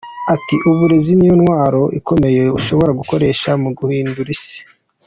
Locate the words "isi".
4.37-4.57